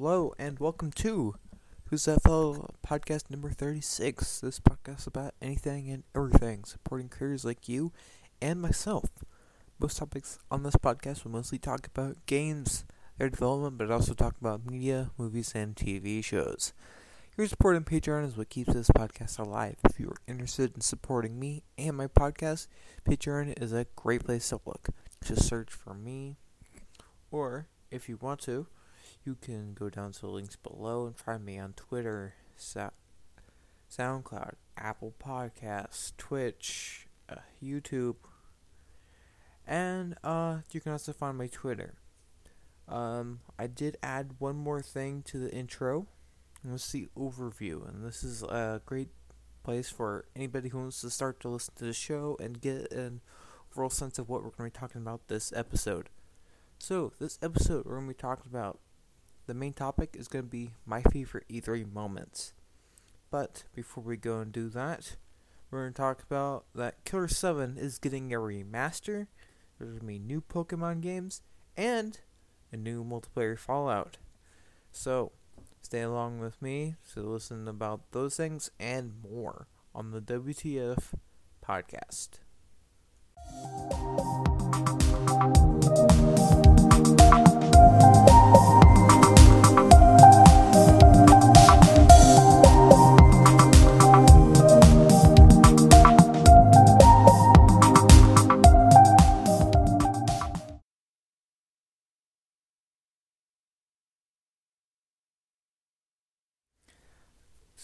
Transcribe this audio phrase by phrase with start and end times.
[0.00, 1.34] Hello and welcome to
[1.86, 4.38] Who's That Fellow podcast number 36.
[4.38, 7.92] This podcast is about anything and everything, supporting creators like you
[8.40, 9.06] and myself.
[9.80, 12.84] Most topics on this podcast will mostly talk about games,
[13.18, 16.72] their development, but also talk about media, movies, and TV shows.
[17.36, 19.78] Your support on Patreon is what keeps this podcast alive.
[19.84, 22.68] If you are interested in supporting me and my podcast,
[23.04, 24.90] Patreon is a great place to look.
[25.24, 26.36] Just search for me,
[27.32, 28.68] or if you want to,
[29.24, 35.14] you can go down to the links below and find me on Twitter, SoundCloud, Apple
[35.22, 38.16] Podcasts, Twitch, uh, YouTube,
[39.66, 41.94] and uh, you can also find my Twitter.
[42.88, 46.06] Um, I did add one more thing to the intro.
[46.64, 49.10] And it's the overview, and this is a great
[49.62, 53.20] place for anybody who wants to start to listen to the show and get an
[53.70, 56.08] overall sense of what we're going to be talking about this episode.
[56.76, 58.80] So, this episode, we're going to be talking about
[59.48, 62.52] the main topic is going to be my favorite E3 moments.
[63.30, 65.16] But before we go and do that,
[65.70, 69.26] we're going to talk about that Killer 7 is getting a remaster.
[69.78, 71.40] There's going to be new Pokemon games
[71.76, 72.20] and
[72.70, 74.18] a new multiplayer Fallout.
[74.92, 75.32] So,
[75.80, 81.14] stay along with me to listen about those things and more on the WTF
[81.66, 82.40] podcast.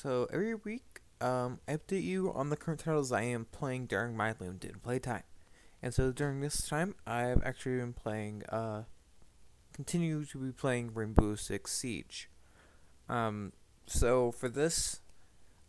[0.04, 4.14] So every week, um, I update you on the current titles I am playing during
[4.14, 5.22] my limited playtime.
[5.82, 8.82] And so during this time, I've actually been playing, uh,
[9.72, 12.28] continue to be playing Rainbow Six Siege.
[13.08, 13.54] Um,
[13.86, 15.00] so for this,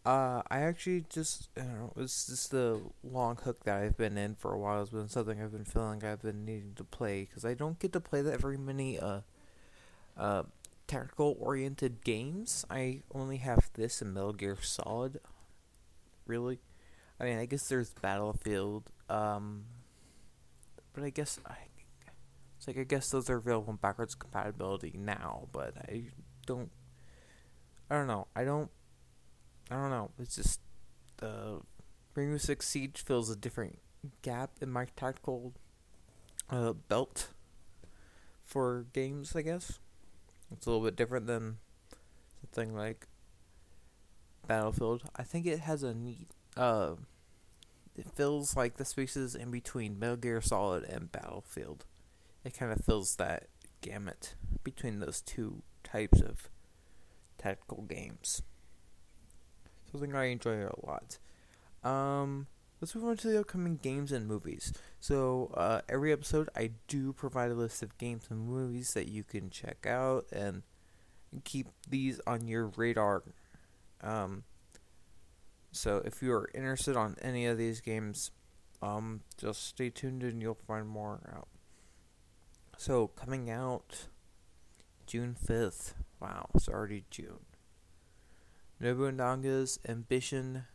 [0.06, 4.18] uh, I actually just, I don't know, it's just the long hook that I've been
[4.18, 4.82] in for a while.
[4.82, 7.94] It's been something I've been feeling I've been needing to play, because I don't get
[7.94, 9.22] to play that very many, uh,
[10.18, 10.44] uh,
[10.88, 12.66] tactical oriented games.
[12.70, 15.20] I only have this and Metal Gear Solid.
[16.26, 16.60] Really?
[17.20, 18.92] I mean, I guess there's Battlefield.
[19.10, 19.66] Um,
[20.94, 21.56] but I guess I.
[22.58, 26.06] It's like I guess those are available in backwards compatibility now, but I
[26.46, 26.72] don't.
[27.90, 28.28] I don't know.
[28.36, 28.70] I don't.
[29.70, 30.12] I don't know.
[30.20, 30.62] It's just
[31.18, 31.60] the uh,
[32.14, 33.80] Rainbow Six Siege fills a different
[34.22, 35.54] gap in my tactical
[36.50, 37.30] uh, belt
[38.44, 39.80] for games, I guess.
[40.56, 41.58] It's a little bit different than
[42.42, 43.08] something like
[44.48, 45.04] Battlefield.
[45.16, 46.30] I think it has a neat.
[46.56, 46.96] Uh,
[47.98, 51.86] it feels like the spaces in between Metal Gear Solid and Battlefield.
[52.46, 53.48] It kind of fills that
[53.82, 56.50] gamut between those two types of
[57.38, 58.42] tactical games.
[59.92, 61.18] Something I enjoy a lot.
[61.84, 62.48] Um,
[62.86, 64.72] let's move on to the upcoming games and movies.
[65.00, 69.24] So, uh, every episode, I do provide a list of games and movies that you
[69.24, 70.62] can check out and
[71.44, 73.24] keep these on your radar.
[74.02, 74.44] Um,
[75.72, 78.30] so, if you are interested on any of these games,
[78.84, 81.48] um, just stay tuned and you'll find more out.
[82.78, 84.10] So, coming out
[85.08, 85.96] June 5th.
[86.22, 87.46] Wow, it's already June.
[88.80, 90.66] Nobunaga's Ambition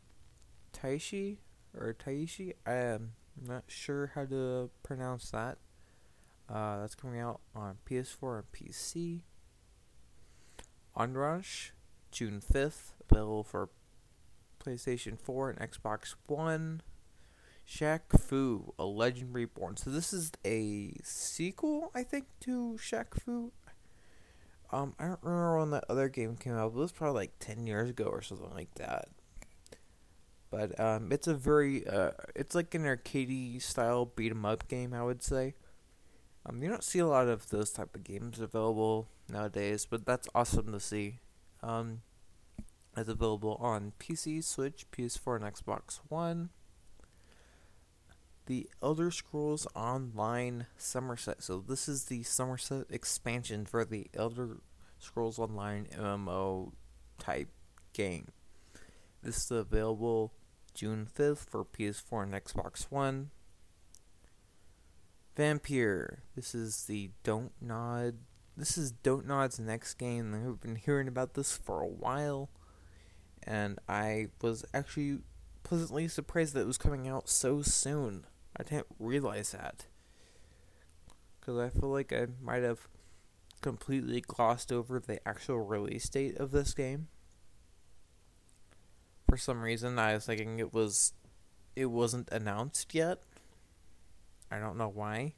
[0.73, 1.37] Taishi
[1.77, 2.55] or Taishi.
[2.67, 5.59] I am not sure how to pronounce that.
[6.49, 9.21] Uh, that's coming out on PS4 and PC.
[10.97, 11.71] Onrush,
[12.11, 13.69] June 5th, available for
[14.65, 16.83] PlayStation 4 and Xbox One.
[17.69, 19.77] Shaq Fu, A Legend Reborn.
[19.77, 23.53] So this is a sequel, I think, to Shaq Fu.
[24.73, 27.33] Um, I don't remember when that other game came out, but it was probably like
[27.39, 29.09] 10 years ago or something like that.
[30.51, 34.93] But um, it's a very uh, it's like an arcade style beat 'em up game,
[34.93, 35.55] I would say.
[36.45, 40.29] Um, you don't see a lot of those type of games available nowadays, but that's
[40.35, 41.19] awesome to see.
[41.63, 42.01] Um,
[42.97, 46.51] it's available on PC, Switch, PS4, and Xbox One.
[48.47, 51.43] The Elder Scrolls Online Somerset.
[51.43, 54.57] So this is the Somerset expansion for the Elder
[54.99, 56.73] Scrolls Online MMO
[57.19, 57.51] type
[57.93, 58.29] game.
[59.23, 60.33] This is available
[60.75, 63.31] June 5th for PS4 and Xbox One.
[65.37, 66.19] Vampyr.
[66.37, 68.15] This is the Dontnod.
[68.57, 70.35] This is Dontnod's next game.
[70.35, 72.51] I've been hearing about this for a while,
[73.43, 75.21] and I was actually
[75.63, 78.27] pleasantly surprised that it was coming out so soon.
[78.57, 79.87] I didn't realize that
[81.39, 82.89] because I feel like I might have
[83.63, 87.09] completely glossed over the actual release date of this game.
[89.31, 91.13] For some reason, I was thinking it was
[91.77, 93.21] it wasn't announced yet.
[94.51, 95.35] I don't know why.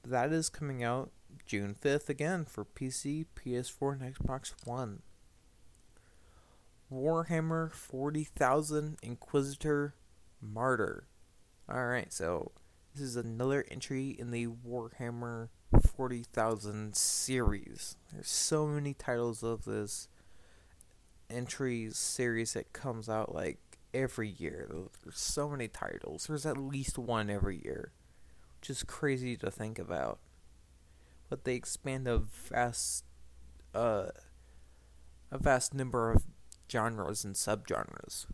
[0.00, 1.10] But that is coming out
[1.44, 5.02] June 5th again for PC, PS4, and Xbox One.
[6.90, 9.94] Warhammer 40,000 Inquisitor
[10.40, 11.08] Martyr.
[11.70, 12.52] Alright, so
[12.94, 15.48] this is another entry in the Warhammer
[15.94, 17.96] 40,000 series.
[18.10, 20.08] There's so many titles of this
[21.32, 23.58] entries series that comes out like
[23.94, 24.68] every year.
[25.02, 26.26] There's so many titles.
[26.26, 27.92] There's at least one every year,
[28.60, 30.18] which is crazy to think about.
[31.28, 33.04] But they expand a vast,
[33.74, 34.08] uh,
[35.30, 36.24] a vast number of
[36.70, 38.26] genres and subgenres.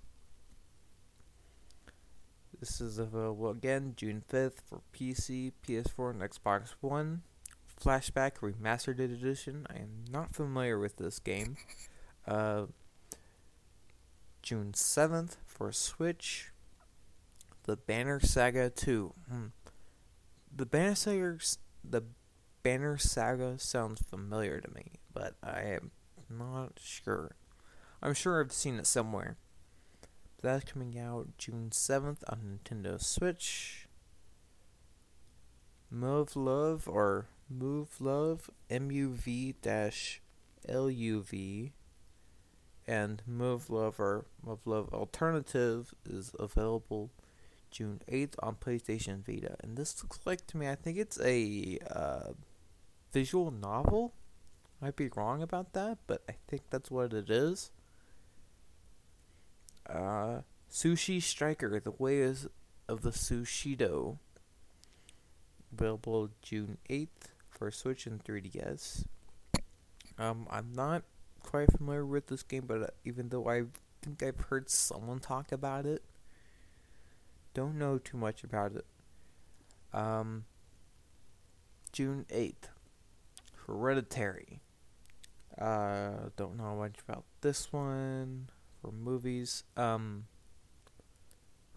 [2.59, 7.23] This is available again June 5th for PC, PS4, and Xbox One.
[7.81, 9.65] Flashback Remastered Edition.
[9.71, 11.57] I am not familiar with this game.
[12.27, 12.67] Uh,
[14.43, 16.53] June 7th for Switch.
[17.65, 19.15] The Banner Saga 2.
[19.31, 19.47] Hmm.
[20.55, 21.39] The Banner Saga
[21.85, 22.03] the
[22.63, 25.91] Banner Saga sounds familiar to me, but I am
[26.29, 27.37] not sure.
[28.03, 29.37] I'm sure I've seen it somewhere.
[30.43, 33.89] That's coming out June 7th on Nintendo Switch.
[35.93, 39.55] Muv-Luv or Muv-Luv MUV
[40.69, 41.73] LUV
[42.89, 47.11] and Muv-Luv or Muv-Luv Alternative is available
[47.71, 49.57] June 8th on PlayStation Vita.
[49.61, 52.33] And this looks like to me, I think it's a uh,
[53.13, 54.15] visual novel.
[54.81, 57.71] I might be wrong about that, but I think that's what it is.
[59.87, 60.41] Uh,
[60.73, 62.47] Sushi Striker, The Ways
[62.89, 64.17] of the Sushido.
[65.71, 69.05] Available June 8th for Switch and 3DS.
[70.19, 71.03] Um, I'm not
[71.49, 73.63] quite familiar with this game, but uh, even though I
[74.03, 76.03] think I've heard someone talk about it,
[77.55, 78.85] don't know too much about it.
[79.95, 80.45] Um,
[81.91, 82.69] June 8th,
[83.67, 84.61] Hereditary.
[85.59, 88.51] Uh, don't know much about this one
[88.83, 89.65] for movies.
[89.75, 90.27] Um,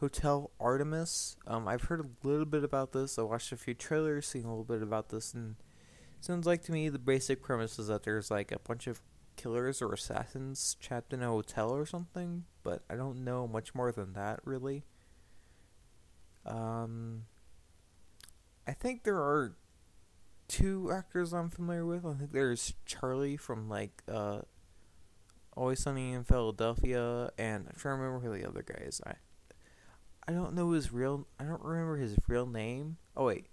[0.02, 1.38] Hotel Artemis.
[1.48, 3.18] Um, I've heard a little bit about this.
[3.18, 5.56] I watched a few trailers, seen a little bit about this, and
[6.20, 9.00] sounds like to me the basic premise is that there's like a bunch of
[9.42, 13.92] killers or assassins trapped in a hotel or something, but I don't know much more
[13.92, 14.84] than that really.
[16.46, 17.24] Um,
[18.68, 19.56] I think there are
[20.48, 22.06] two actors I'm familiar with.
[22.06, 24.42] I think there's Charlie from like uh,
[25.56, 29.02] Always Sunny in Philadelphia, and I'm trying to remember who the other guy is.
[29.06, 29.14] I
[30.28, 31.28] I don't know his real.
[31.40, 32.98] I don't remember his real name.
[33.16, 33.48] Oh wait,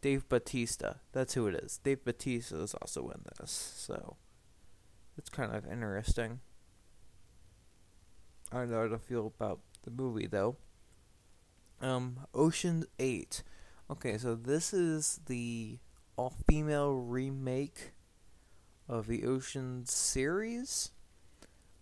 [0.00, 0.94] Dave Batista.
[1.12, 1.78] That's who it is.
[1.78, 4.16] Dave Batista is also in this, so
[5.16, 6.40] it's kind of interesting.
[8.52, 10.56] I don't know how to feel about the movie though.
[11.80, 13.42] Um, Ocean Eight.
[13.90, 15.78] Okay, so this is the
[16.16, 17.92] all-female remake
[18.88, 20.90] of the Ocean series.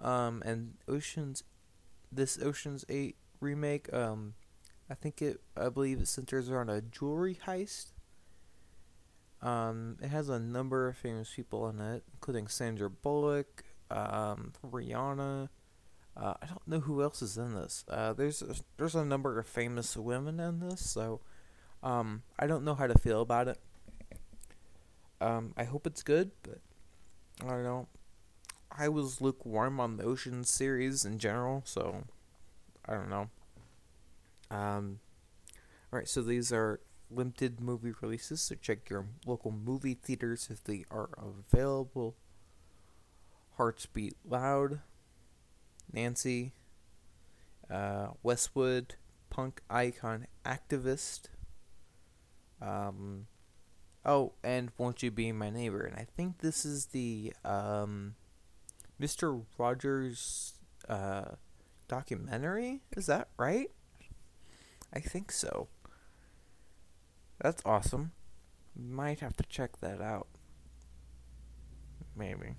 [0.01, 1.45] Um, and Ocean's
[2.11, 3.93] this Ocean's Eight remake.
[3.93, 4.35] Um,
[4.91, 5.41] I think it.
[5.57, 7.94] I believe it centers around a jewelry heist.
[9.45, 15.51] Um, it has a number of famous people in it, including Sandra Bullock, um, Rihanna.
[16.17, 17.85] Uh, I don't know who else is in this.
[17.87, 21.21] Uh, there's a, there's a number of famous women in this, so
[21.83, 23.59] um, I don't know how to feel about it.
[25.21, 26.61] Um, I hope it's good, but
[27.45, 27.89] I don't know.
[28.77, 32.05] I was lukewarm on the Ocean series in general, so
[32.89, 33.29] I don't know.
[34.51, 35.01] Um,
[35.93, 36.81] alright, so these are
[37.15, 42.17] limited movie releases, so check your local movie theaters if they are available.
[43.57, 44.81] Hearts Beat Loud,
[45.93, 46.53] Nancy,
[47.71, 48.97] uh, Westwood,
[49.31, 51.29] Punk Icon Activist.
[52.61, 53.27] Um,
[54.05, 55.83] oh, and Won't You Be My Neighbor?
[55.83, 58.15] And I think this is the um,
[59.01, 59.45] Mr.
[59.59, 60.55] Rogers
[60.89, 61.37] uh,
[61.89, 62.81] documentary.
[62.97, 63.71] Is that right?
[64.93, 65.69] I think so.
[67.41, 68.13] That's awesome.
[68.77, 70.29] Might have to check that out.
[72.17, 72.55] Maybe.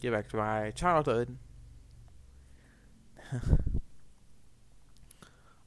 [0.00, 1.38] Get back to my childhood.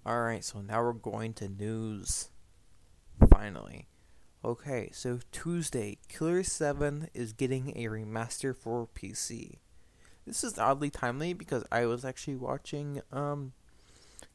[0.08, 2.30] Alright, so now we're going to news.
[3.30, 3.88] Finally.
[4.46, 9.56] Okay, so Tuesday, Killer 7 is getting a remaster for PC.
[10.26, 13.54] This is oddly timely because I was actually watching um,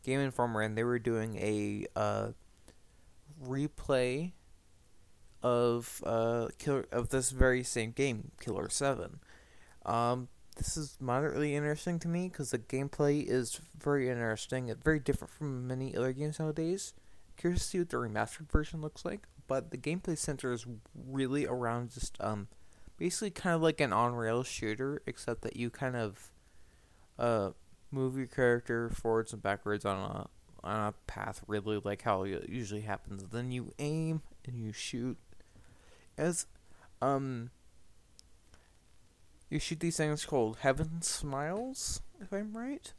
[0.02, 2.28] Game Informer and they were doing a uh,
[3.46, 4.32] replay
[5.42, 9.20] of uh killer of this very same game, Killer Seven.
[9.84, 14.68] Um, this is moderately interesting to me because the gameplay is very interesting.
[14.68, 16.94] It's very different from many other games nowadays.
[17.37, 21.90] Curious to see what the remastered version looks like, but the gameplay centers really around
[21.90, 22.49] just um,
[22.99, 26.30] basically kind of like an on rail shooter, except that you kind of
[27.18, 27.50] uh
[27.90, 30.28] move your character forwards and backwards on a
[30.64, 33.25] on a path, really like how it usually happens.
[33.31, 35.19] Then you aim and you shoot.
[36.16, 36.47] As
[37.00, 37.50] um
[39.50, 42.92] you shoot these things called Heaven Smiles, if I'm right.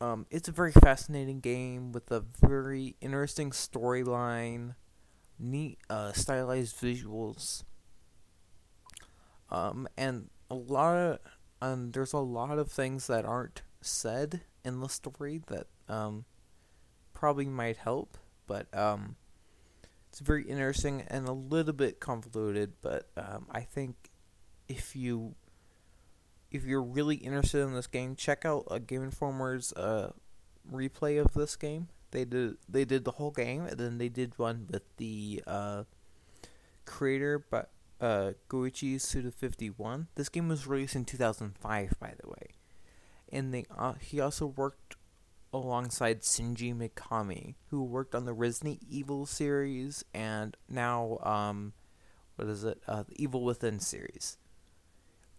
[0.00, 4.74] Um, it's a very fascinating game with a very interesting storyline,
[5.38, 7.64] neat uh, stylized visuals,
[9.50, 11.18] um, and a lot of
[11.60, 16.24] um, there's a lot of things that aren't said in the story that um,
[17.18, 19.16] probably might help, but um,
[20.08, 22.74] it's very interesting and a little bit convoluted.
[22.80, 23.96] But um, I think
[24.68, 25.34] if you
[26.52, 30.12] if you're really interested in this game, check out a Game Informer's uh,
[30.72, 31.88] replay of this game.
[32.12, 35.82] They did they did the whole game, and then they did one with the uh,
[36.84, 40.06] creator, but uh, Goichi Suda fifty one.
[40.14, 42.54] This game was released in two thousand five, by the way,
[43.32, 44.94] and they uh, he also worked
[45.52, 51.72] alongside Shinji Mikami, who worked on the Resident Evil series and now um,
[52.36, 52.80] what is it?
[52.86, 54.38] Uh, the Evil Within series.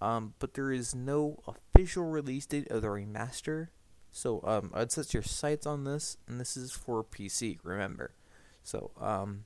[0.01, 3.69] Um, but there is no official release date of the remaster.
[4.11, 7.59] So um, I'd set your sights on this, and this is for PC.
[7.63, 8.13] Remember,
[8.63, 9.45] so um,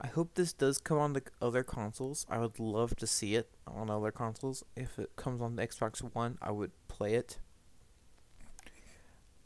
[0.00, 2.26] I hope this does come on the other consoles.
[2.28, 4.64] I would love to see it on other consoles.
[4.76, 7.38] If it comes on the Xbox One, I would play it.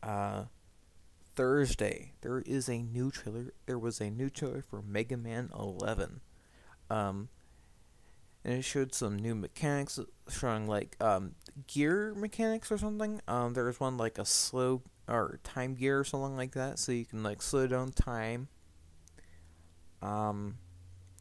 [0.03, 0.45] Uh,
[1.35, 3.53] Thursday, there is a new trailer.
[3.67, 6.21] There was a new trailer for Mega Man 11.
[6.91, 7.29] Um,
[8.45, 11.35] and it showed some new mechanics showing like um,
[11.67, 13.21] gear mechanics or something.
[13.29, 16.93] Um, there was one like a slow or time gear or something like that, so
[16.93, 18.49] you can like slow down time.
[20.01, 20.57] Um,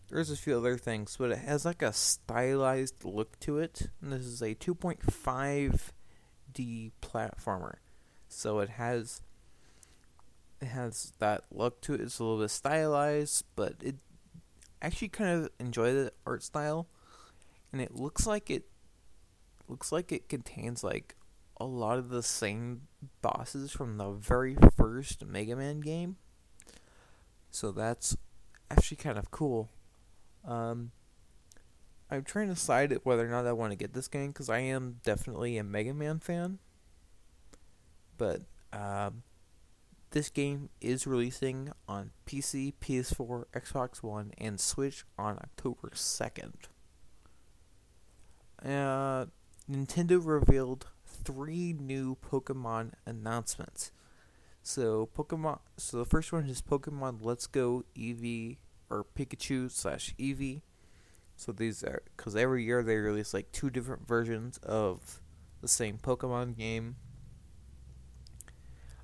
[0.09, 3.89] there's a few other things, but it has like a stylized look to it.
[4.01, 7.75] And this is a 2.5D platformer,
[8.31, 9.21] so it has
[10.61, 12.01] it has that look to it.
[12.01, 13.95] It's a little bit stylized, but it
[14.81, 16.87] actually kind of enjoy the art style
[17.71, 18.65] and it looks like it
[19.67, 21.15] looks like it contains like
[21.57, 22.81] a lot of the same
[23.21, 26.17] bosses from the very first Mega Man game.
[27.49, 28.17] So that's
[28.69, 29.69] actually kind of cool.
[30.47, 30.91] Um,
[32.09, 34.59] I'm trying to decide whether or not I want to get this game because I
[34.59, 36.59] am definitely a Mega Man fan.
[38.21, 39.23] But um,
[40.11, 46.67] this game is releasing on PC, PS4, Xbox One, and Switch on October 2nd
[48.63, 49.25] uh,
[49.69, 53.91] Nintendo revealed three new Pokemon announcements.
[54.61, 55.59] So Pokemon.
[55.77, 58.57] So the first one is Pokemon Let's Go Eevee
[58.89, 60.61] or Pikachu slash Eevee.
[61.35, 65.21] So these are because every year they release like two different versions of
[65.61, 66.97] the same Pokemon game.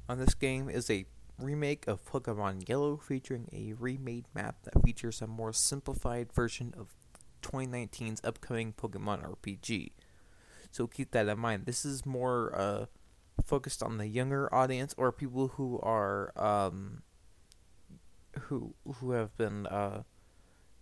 [0.09, 1.05] On this game is a
[1.37, 6.95] remake of Pokemon Yellow featuring a remade map that features a more simplified version of
[7.41, 9.91] 2019's upcoming Pokemon RPG.
[10.71, 11.65] So keep that in mind.
[11.65, 12.85] This is more uh,
[13.45, 17.03] focused on the younger audience or people who are um,
[18.41, 20.03] who who have been uh,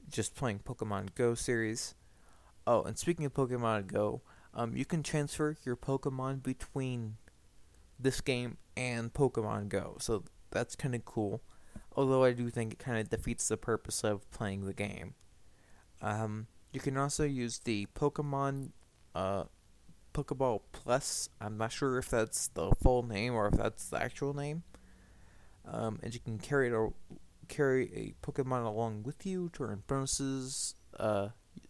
[0.09, 1.95] just playing Pokemon Go series.
[2.67, 4.21] Oh, and speaking of Pokemon Go,
[4.53, 7.17] um, you can transfer your Pokemon between
[7.99, 9.97] this game and Pokemon Go.
[9.99, 11.41] So that's kind of cool.
[11.95, 15.15] Although I do think it kind of defeats the purpose of playing the game.
[16.01, 18.71] Um, you can also use the Pokemon
[19.13, 19.45] uh,
[20.13, 21.29] Pokeball Plus.
[21.39, 24.63] I'm not sure if that's the full name or if that's the actual name.
[25.65, 26.93] Um, and you can carry it
[27.47, 30.75] carry a Pokemon along with you to earn bonuses.
[30.99, 31.29] Uh,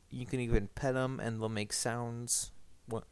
[0.09, 2.51] you can even pet them, and they'll make sounds
[2.88, 3.03] when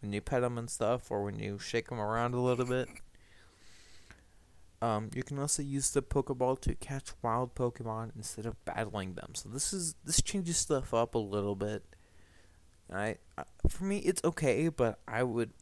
[0.00, 2.88] when you pet them and stuff, or when you shake them around a little bit.
[4.82, 9.34] Um, you can also use the Pokeball to catch wild Pokemon instead of battling them.
[9.34, 11.84] So this is this changes stuff up a little bit.
[12.92, 15.52] I, I for me it's okay, but I would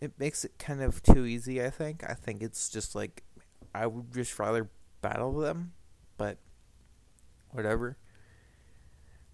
[0.00, 1.62] it makes it kind of too easy.
[1.62, 2.02] I think.
[2.08, 3.22] I think it's just like
[3.74, 4.68] I would just rather
[5.00, 5.72] battle them,
[6.16, 6.38] but
[7.50, 7.96] whatever.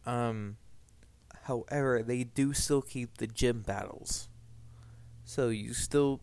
[0.05, 0.59] Um,
[1.45, 4.29] however, they do still keep the gym battles,
[5.25, 6.21] so you still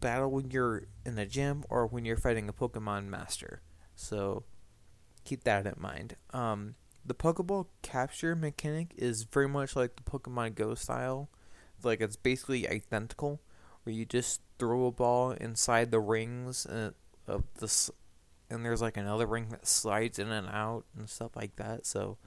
[0.00, 3.62] battle when you're in a gym or when you're fighting a Pokemon master.
[3.94, 4.44] So
[5.24, 6.16] keep that in mind.
[6.30, 6.74] Um,
[7.04, 11.28] the Pokeball capture mechanic is very much like the Pokemon Go style.
[11.82, 13.40] Like it's basically identical,
[13.82, 16.90] where you just throw a ball inside the rings uh,
[17.26, 17.90] of this,
[18.50, 21.86] and there's like another ring that slides in and out and stuff like that.
[21.86, 22.18] So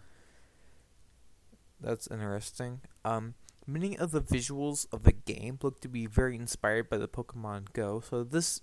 [1.81, 2.81] that's interesting.
[3.03, 3.33] Um,
[3.69, 7.71] many of the visuals of the game look to be very inspired by the Pokemon
[7.73, 8.01] Go.
[8.01, 8.61] So this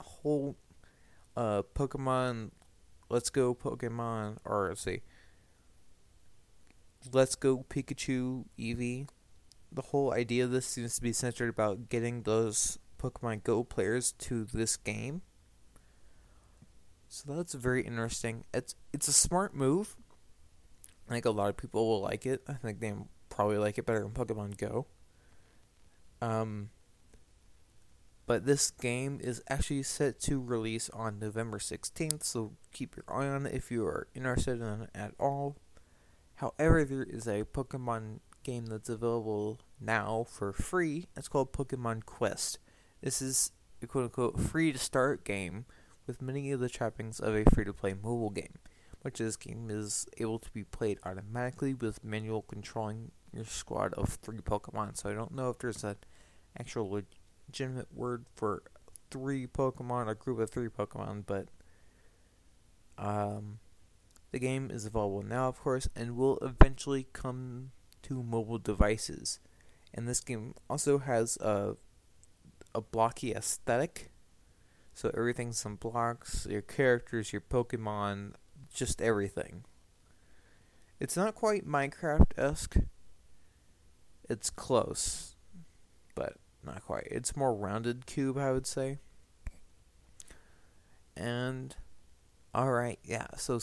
[0.00, 0.56] whole
[1.36, 2.50] uh, Pokemon
[3.08, 5.02] Let's Go Pokemon, or let's see,
[7.12, 9.08] Let's Go Pikachu Eevee.
[9.70, 14.12] The whole idea of this seems to be centered about getting those Pokemon Go players
[14.12, 15.22] to this game.
[17.08, 18.44] So that's very interesting.
[18.52, 19.96] It's it's a smart move.
[21.08, 22.42] I think a lot of people will like it.
[22.48, 22.92] I think they
[23.36, 24.86] probably like it better than Pokemon Go.
[26.22, 26.70] Um,
[28.26, 33.28] but this game is actually set to release on November 16th, so keep your eye
[33.28, 35.56] on it if you are interested in it at all.
[36.36, 41.06] However, there is a Pokemon game that's available now for free.
[41.14, 42.58] It's called Pokemon Quest.
[43.02, 43.52] This is
[43.82, 45.66] a quote unquote free to start game
[46.06, 48.54] with many of the trappings of a free to play mobile game,
[49.06, 54.08] which this game is able to be played automatically with manual controlling your squad of
[54.08, 54.96] three Pokemon.
[54.96, 55.94] So I don't know if there's an
[56.58, 57.04] actual
[57.48, 58.64] legitimate word for
[59.12, 61.46] three Pokemon, a group of three Pokemon, but
[62.98, 63.60] um,
[64.32, 67.70] the game is available now, of course, and will eventually come
[68.02, 69.38] to mobile devices.
[69.94, 71.76] And this game also has a
[72.74, 74.10] a blocky aesthetic.
[74.94, 78.32] So everything's some blocks, your characters, your Pokemon,
[78.76, 79.64] just everything.
[81.00, 82.76] It's not quite Minecraft esque.
[84.28, 85.34] It's close,
[86.14, 87.08] but not quite.
[87.10, 88.98] It's more rounded cube, I would say.
[91.16, 91.74] And
[92.54, 93.26] alright, yeah.
[93.36, 93.58] So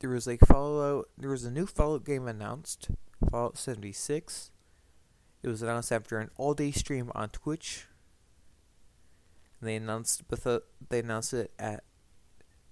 [0.00, 1.08] there was a Fallout.
[1.18, 2.88] There was a new Fallout game announced,
[3.30, 4.50] Fallout 76.
[5.42, 7.86] It was announced after an all-day stream on Twitch.
[9.60, 11.84] And they announced a, they announced it at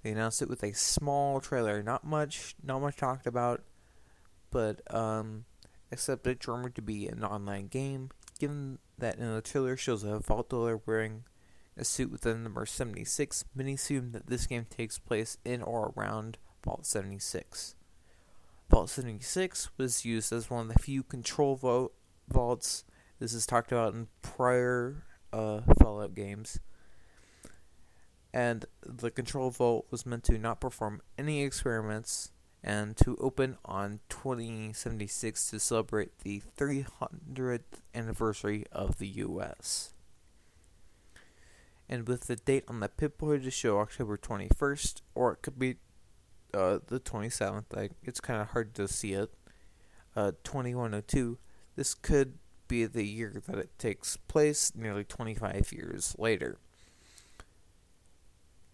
[0.03, 3.62] they announced it with a small trailer, not much, not much talked about,
[4.51, 5.45] but um,
[5.91, 8.11] except it's rumored to be an online game.
[8.38, 11.25] Given that in the trailer shows a vault dweller wearing
[11.77, 15.93] a suit with the number 76, many assume that this game takes place in or
[15.97, 17.75] around Vault 76.
[18.71, 21.93] Vault 76 was used as one of the few control vault
[22.29, 22.85] vaults.
[23.19, 26.59] This is talked about in prior uh, Fallout games.
[28.35, 32.33] And the control vault was meant to not perform any experiments
[32.64, 37.61] and to open on 2076 to celebrate the 300th
[37.95, 39.92] anniversary of the US.
[41.88, 45.77] And with the date on the Pip-Boy to show October 21st, or it could be
[46.55, 47.64] uh, the 27th.
[47.75, 49.33] Like it's kind of hard to see it.
[50.14, 51.38] Uh, 2102.
[51.75, 56.59] This could be the year that it takes place, nearly 25 years later.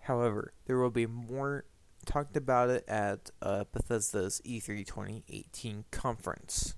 [0.09, 1.67] However, there will be more
[2.07, 6.77] talked about it at uh, Bethesda's E3 2018 conference.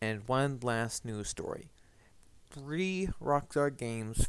[0.00, 1.68] And one last news story.
[2.50, 4.28] Three Rockstar games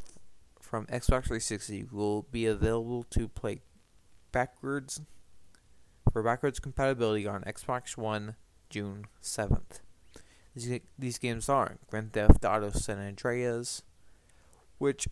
[0.60, 3.62] from Xbox 360 will be available to play
[4.34, 5.00] backwards
[6.12, 8.36] for backwards compatibility on Xbox One
[8.70, 9.80] June 7th.
[10.54, 13.84] These, these games are Grand Theft Auto San Andreas,
[14.78, 15.08] which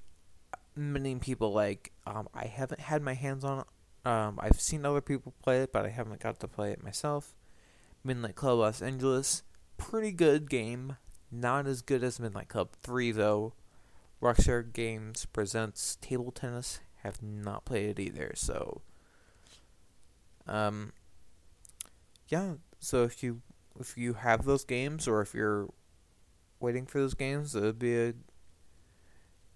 [0.79, 1.91] many people like.
[2.07, 3.65] Um, I haven't had my hands on.
[4.05, 7.35] Um, I've seen other people play it, but I haven't got to play it myself.
[8.03, 9.43] Midnight Club Los Angeles,
[9.77, 10.95] pretty good game.
[11.31, 13.53] Not as good as Midnight Club 3 though.
[14.21, 16.79] Rockstar Games presents Table Tennis.
[17.03, 18.81] Have not played it either, so
[20.49, 20.91] um,
[22.27, 22.53] yeah.
[22.79, 23.41] So if you
[23.79, 25.69] if you have those games or if you're
[26.59, 28.13] waiting for those games, it would be a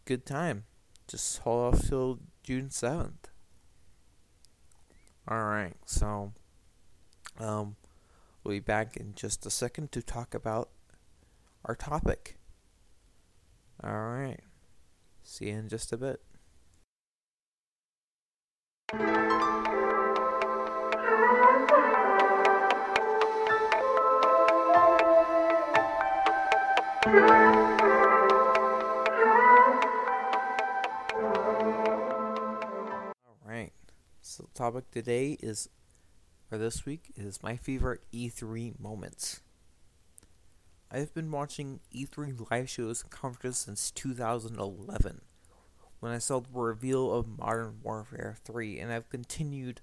[0.05, 0.65] good time.
[1.07, 3.29] Just hold off till June seventh.
[5.27, 5.75] All right.
[5.85, 6.33] So,
[7.39, 7.75] um,
[8.43, 10.69] we'll be back in just a second to talk about
[11.65, 12.37] our topic.
[13.83, 14.41] All right.
[15.23, 16.21] See you in just a bit.
[34.63, 35.67] Topic today is,
[36.49, 39.41] or this week, is my favorite E3 moments.
[40.89, 45.19] I've been watching E3 live shows and conferences since 2011,
[45.99, 49.82] when I saw the reveal of Modern Warfare 3, and I've continued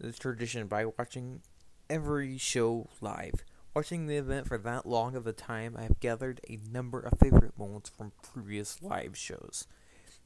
[0.00, 1.42] this tradition by watching
[1.88, 3.44] every show live.
[3.76, 7.20] Watching the event for that long of a time, I have gathered a number of
[7.20, 9.68] favorite moments from previous live shows.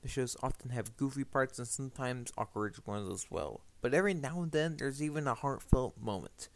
[0.05, 4.43] The shows often have goofy parts and sometimes awkward ones as well, but every now
[4.43, 6.51] and then there's even a heartfelt moment.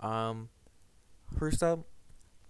[0.00, 0.48] Um,
[1.38, 1.80] first up,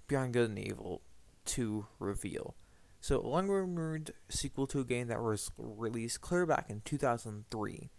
[0.06, 1.02] Beyond Good and Evil
[1.46, 2.54] 2 reveal.
[3.00, 7.90] So, a long rumored sequel to a game that was released clear back in 2003.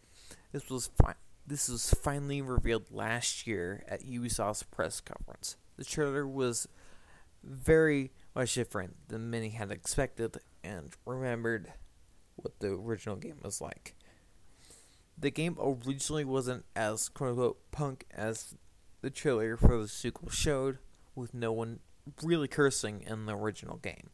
[0.54, 5.58] This was fi- this was finally revealed last year at Ubisoft's press conference.
[5.76, 6.70] The trailer was
[7.44, 11.74] very much different than many had expected and remembered
[12.36, 13.96] what the original game was like.
[15.18, 18.56] The game originally wasn't as quote unquote punk as
[19.02, 20.80] the trailer for the sequel showed,
[21.16, 21.80] with no one
[22.22, 24.10] really cursing in the original game.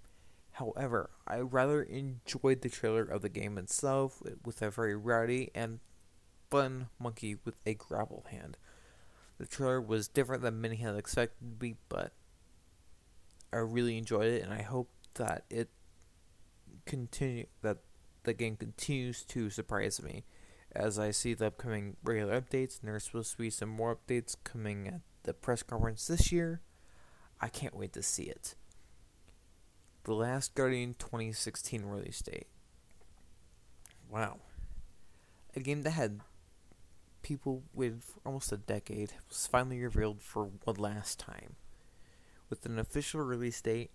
[0.51, 5.79] However, I rather enjoyed the trailer of the game itself with a very rowdy and
[6.49, 8.57] fun monkey with a grapple hand.
[9.37, 12.11] The trailer was different than many had expected to be, but
[13.51, 15.69] I really enjoyed it, and I hope that it
[16.85, 17.77] continue that
[18.23, 20.23] the game continues to surprise me
[20.73, 22.79] as I see the upcoming regular updates.
[22.79, 26.61] And there's supposed to be some more updates coming at the press conference this year.
[27.39, 28.55] I can't wait to see it.
[30.03, 32.47] The Last Guardian 2016 release date.
[34.09, 34.39] Wow.
[35.55, 36.21] A game that had
[37.21, 37.91] people for
[38.25, 41.55] almost a decade was finally revealed for one last time.
[42.49, 43.91] With an official release date,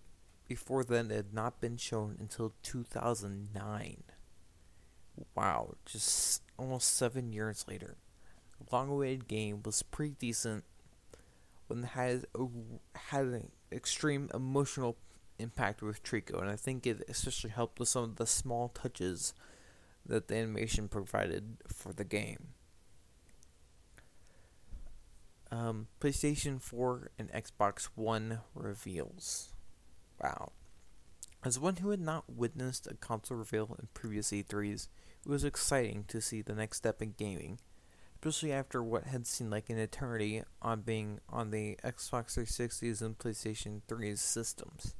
[0.46, 4.02] before then it had not been shown until 2009.
[5.34, 7.96] Wow, just almost seven years later.
[8.72, 10.64] Long awaited game was pretty decent
[11.66, 12.24] when it had,
[12.94, 14.96] had an extreme emotional
[15.38, 19.34] impact with Trico, and I think it especially helped with some of the small touches
[20.04, 22.48] that the animation provided for the game.
[25.50, 29.52] Um, PlayStation 4 and Xbox One reveals.
[30.22, 30.52] Wow.
[31.46, 34.88] As one who had not witnessed a console reveal in previous E3s,
[35.24, 37.60] it was exciting to see the next step in gaming,
[38.16, 43.16] especially after what had seemed like an eternity on being on the Xbox 360s and
[43.16, 44.96] PlayStation 3's systems.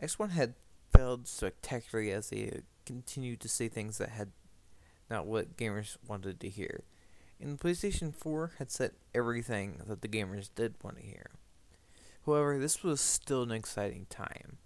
[0.00, 0.54] X1 had
[0.94, 4.30] failed spectacularly as they continued to say things that had
[5.10, 6.84] not what gamers wanted to hear.
[7.40, 11.32] And the PlayStation 4 had said everything that the gamers did want to hear.
[12.24, 14.58] However, this was still an exciting time.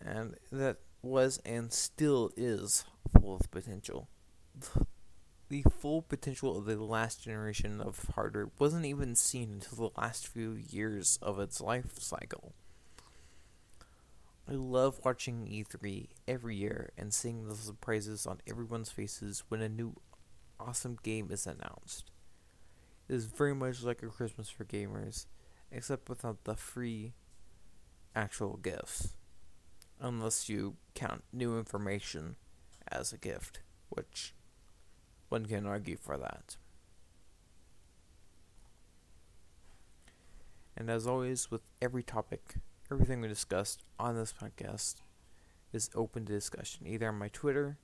[0.00, 2.84] And that was and still is
[3.18, 4.08] full of potential.
[5.48, 10.28] The full potential of the last generation of hardware wasn't even seen until the last
[10.28, 12.52] few years of its life cycle.
[14.46, 19.68] I love watching E3 every year and seeing the surprises on everyone's faces when a
[19.68, 19.94] new
[20.58, 22.10] awesome game is announced.
[23.08, 25.26] It is very much like a Christmas for gamers,
[25.70, 27.14] except without the free
[28.14, 29.14] actual gifts.
[30.00, 32.36] Unless you count new information
[32.90, 34.34] as a gift, which
[35.28, 36.56] one can argue for that.
[40.76, 42.54] And as always, with every topic,
[42.90, 44.96] everything we discussed on this podcast
[45.72, 47.78] is open to discussion, either on my Twitter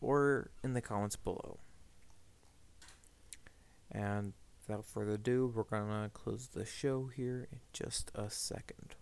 [0.00, 1.58] or in the comments below.
[3.90, 4.34] And
[4.66, 8.94] without further ado, we're going to close the show here in just a second.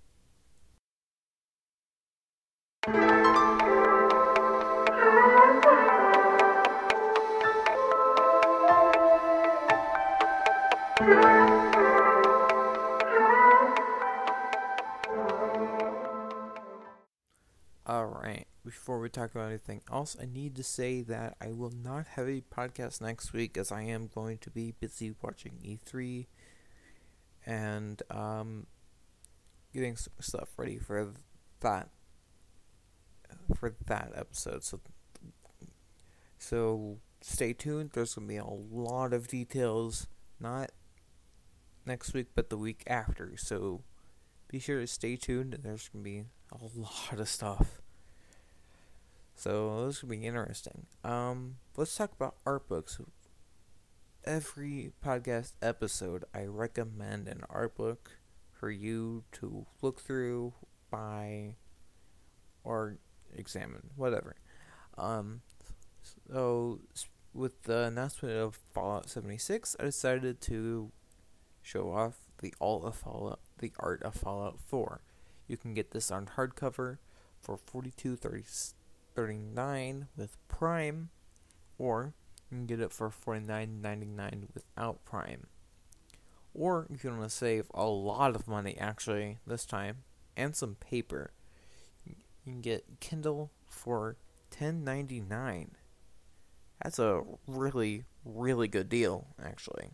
[17.87, 22.07] Alright, before we talk about anything else, I need to say that I will not
[22.17, 26.27] have a podcast next week as I am going to be busy watching E3
[27.45, 28.67] and um,
[29.75, 31.13] getting stuff ready for
[31.61, 31.91] that
[33.55, 34.65] for that episode.
[34.65, 34.81] So
[36.39, 37.91] so stay tuned.
[37.93, 40.07] There's gonna be a lot of details,
[40.41, 40.73] not
[41.85, 43.37] next week, but the week after.
[43.37, 43.83] So
[44.49, 45.59] be sure to stay tuned.
[45.63, 46.25] There's gonna be
[46.61, 47.81] a lot of stuff.
[49.35, 50.87] So this will be interesting.
[51.03, 53.01] Um, let's talk about art books.
[54.25, 58.13] Every podcast episode, I recommend an art book
[58.53, 60.55] for you to look through,
[60.91, 61.57] buy,
[62.63, 62.99] or
[63.35, 64.37] examine, whatever.
[64.97, 65.43] Um,
[66.31, 66.81] so
[67.35, 70.93] with the announcement of Fallout 76, I decided to
[71.63, 75.01] show off the all of Fallout, the art of Fallout 4.
[75.47, 76.99] You can get this on hardcover
[77.41, 78.45] for forty two thirty
[79.15, 81.11] thirty nine with Prime,
[81.79, 82.15] or
[82.51, 85.47] You can get it for $49.99 without Prime.
[86.55, 90.05] Or you want to save a lot of money, actually, this time,
[90.37, 91.33] and some paper,
[92.05, 94.17] you can get Kindle for
[94.53, 95.69] $10.99.
[96.83, 99.91] That's a really, really good deal, actually.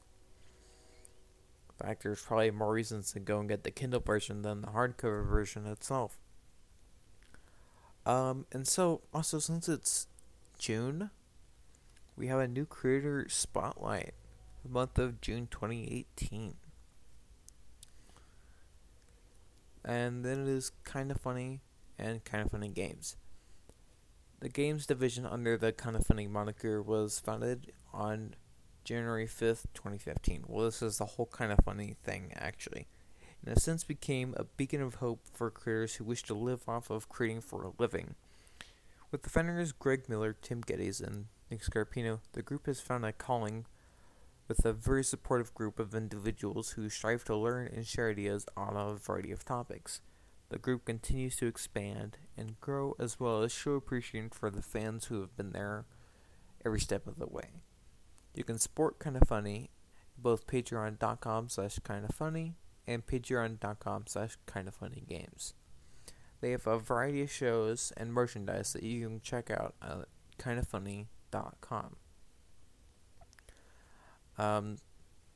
[1.81, 5.27] Fact, there's probably more reasons to go and get the Kindle version than the hardcover
[5.27, 6.19] version itself.
[8.05, 10.07] Um, and so, also, since it's
[10.59, 11.11] June,
[12.17, 14.13] we have a new creator spotlight,
[14.63, 16.55] the month of June 2018.
[19.83, 21.63] And then it is kind of funny
[21.99, 23.17] and kind of funny games.
[24.41, 28.35] The games division under the kind of funny moniker was founded on
[28.85, 30.45] January 5th, 2015.
[30.47, 32.87] Well, this is the whole kind of funny thing, actually.
[33.45, 36.91] In a sense, became a beacon of hope for creators who wish to live off
[36.91, 38.15] of creating for a living.
[39.11, 43.13] With the founders Greg Miller, Tim Gettys, and Nick Scarpino, the group has found a
[43.13, 43.67] calling
[44.47, 48.77] with a very supportive group of individuals who strive to learn and share ideas on
[48.77, 50.01] a variety of topics.
[50.49, 55.07] The group continues to expand and grow as well as show appreciation for the fans
[55.07, 55.87] who have been there
[56.65, 57.63] every step of the way.
[58.35, 59.71] You can support Kinda Funny
[60.17, 62.55] both patreon.com slash kinda funny
[62.87, 65.55] and patreon.com slash kinda funny games.
[66.41, 71.97] They have a variety of shows and merchandise that you can check out at kindafunny.com.
[74.39, 74.79] Um,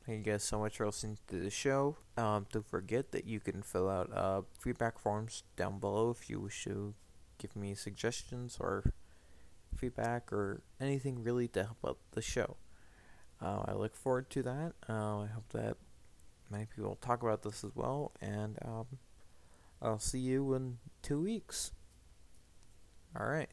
[0.07, 1.97] Thank you guys so much for listening to the show.
[2.19, 6.41] Um, don't forget that you can fill out uh, feedback forms down below if you
[6.41, 6.93] wish to
[7.39, 8.93] give me suggestions or
[9.75, 12.57] feedback or anything really to help out the show.
[13.41, 14.73] Uh, I look forward to that.
[14.89, 15.77] Uh, I hope that
[16.51, 18.87] many people talk about this as well, and um,
[19.83, 21.73] I'll see you in two weeks.
[23.19, 23.51] All right.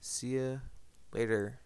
[0.00, 0.58] See ya
[1.12, 1.60] later.